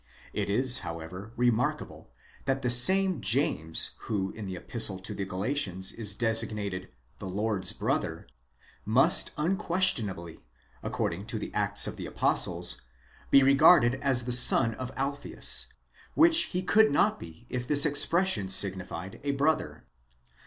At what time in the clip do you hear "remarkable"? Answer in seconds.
1.37-2.09